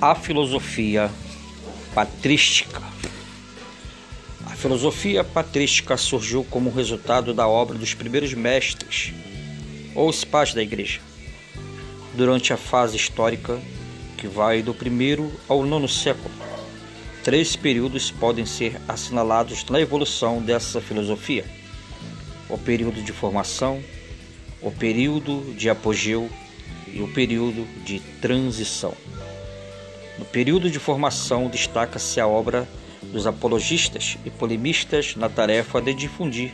[0.00, 1.10] A filosofia
[1.94, 2.82] patrística.
[4.44, 9.12] A filosofia patrística surgiu como resultado da obra dos primeiros mestres
[9.94, 11.00] ou os pais da igreja,
[12.14, 13.58] durante a fase histórica
[14.18, 16.34] que vai do primeiro ao nono século.
[17.22, 21.44] Três períodos podem ser assinalados na evolução dessa filosofia:
[22.48, 23.82] o período de formação,
[24.60, 26.28] o período de apogeu
[26.92, 28.94] e o período de transição.
[30.18, 32.68] No período de formação, destaca-se a obra
[33.02, 36.52] dos apologistas e polemistas na tarefa de difundir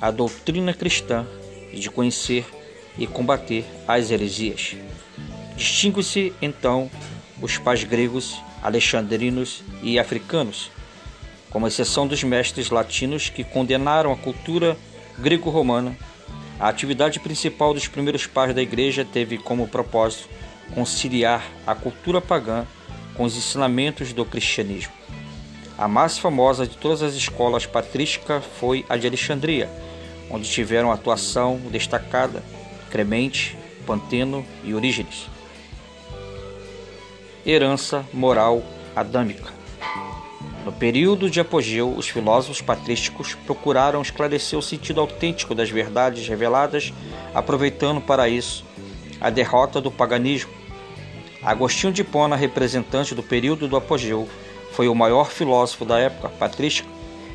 [0.00, 1.26] a doutrina cristã
[1.72, 2.46] e de conhecer
[2.98, 4.76] e combater as heresias.
[5.56, 6.90] Distingue-se então
[7.40, 10.70] os pais gregos, alexandrinos e africanos,
[11.50, 14.76] com exceção dos mestres latinos que condenaram a cultura
[15.18, 15.96] grego-romana.
[16.58, 20.28] A atividade principal dos primeiros pais da igreja teve como propósito
[20.74, 22.66] conciliar a cultura pagã
[23.16, 24.92] com os ensinamentos do cristianismo.
[25.76, 29.68] A mais famosa de todas as escolas patrísticas foi a de Alexandria,
[30.30, 32.42] onde tiveram atuação destacada
[32.90, 35.26] Cremente, Panteno e Orígenes.
[37.44, 38.62] Herança moral
[38.94, 39.52] adâmica.
[40.64, 46.92] No período de apogeu, os filósofos patrísticos procuraram esclarecer o sentido autêntico das verdades reveladas,
[47.34, 48.64] aproveitando para isso
[49.20, 50.63] a derrota do paganismo
[51.44, 54.26] Agostinho de Hipona, representante do período do apogeu,
[54.72, 56.88] foi o maior filósofo da época patrística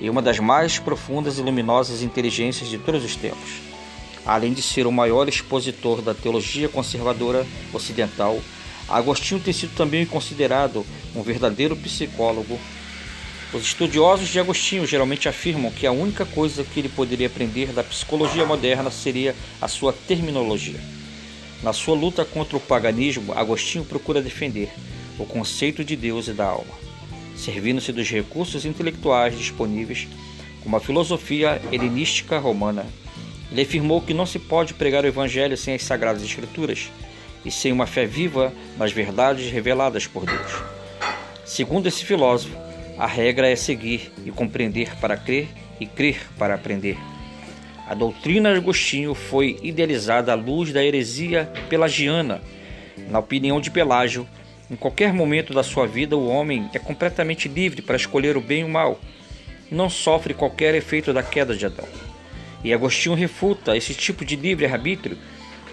[0.00, 3.60] e uma das mais profundas e luminosas inteligências de todos os tempos.
[4.24, 8.40] Além de ser o maior expositor da teologia conservadora ocidental,
[8.88, 10.84] Agostinho tem sido também considerado
[11.14, 12.58] um verdadeiro psicólogo.
[13.52, 17.84] Os estudiosos de Agostinho geralmente afirmam que a única coisa que ele poderia aprender da
[17.84, 20.80] psicologia moderna seria a sua terminologia.
[21.62, 24.70] Na sua luta contra o paganismo, Agostinho procura defender
[25.18, 26.72] o conceito de Deus e da alma,
[27.36, 30.08] servindo-se dos recursos intelectuais disponíveis,
[30.62, 32.86] como a filosofia helenística romana.
[33.52, 36.90] Ele afirmou que não se pode pregar o evangelho sem as sagradas escrituras
[37.44, 40.62] e sem uma fé viva nas verdades reveladas por Deus.
[41.44, 42.56] Segundo esse filósofo,
[42.96, 45.48] a regra é seguir e compreender para crer
[45.80, 46.96] e crer para aprender.
[47.86, 52.40] A doutrina de Agostinho foi idealizada à luz da heresia pelagiana.
[53.08, 54.26] Na opinião de Pelágio,
[54.70, 58.60] em qualquer momento da sua vida, o homem é completamente livre para escolher o bem
[58.60, 59.00] e o mal.
[59.70, 61.88] Não sofre qualquer efeito da queda de Adão.
[62.62, 65.18] E Agostinho refuta esse tipo de livre-arbítrio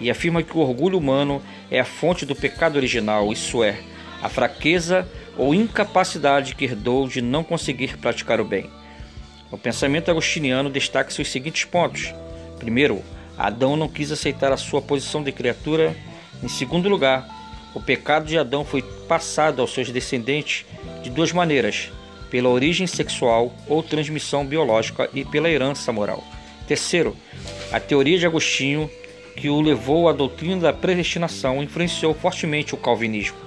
[0.00, 3.78] e afirma que o orgulho humano é a fonte do pecado original, isso é,
[4.22, 8.68] a fraqueza ou incapacidade que herdou de não conseguir praticar o bem.
[9.50, 12.14] No pensamento agostiniano destaca-se os seguintes pontos.
[12.58, 13.02] Primeiro,
[13.36, 15.96] Adão não quis aceitar a sua posição de criatura.
[16.42, 17.26] Em segundo lugar,
[17.74, 20.66] o pecado de Adão foi passado aos seus descendentes
[21.02, 21.90] de duas maneiras:
[22.30, 26.22] pela origem sexual ou transmissão biológica e pela herança moral.
[26.66, 27.16] Terceiro,
[27.72, 28.90] a teoria de Agostinho,
[29.36, 33.38] que o levou à doutrina da predestinação, influenciou fortemente o calvinismo.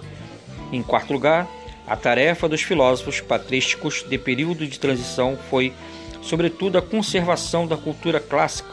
[0.71, 1.47] Em quarto lugar,
[1.87, 5.73] a tarefa dos filósofos patrísticos de período de transição foi,
[6.21, 8.69] sobretudo, a conservação da cultura clássica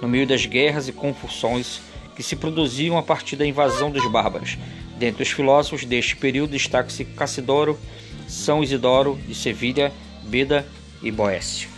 [0.00, 1.80] no meio das guerras e confusões
[2.14, 4.56] que se produziam a partir da invasão dos bárbaros.
[4.98, 7.78] Dentre os filósofos deste período destaca-se Cassidoro,
[8.26, 9.92] São Isidoro de Sevilha,
[10.24, 10.66] Beda
[11.02, 11.75] e Boécio.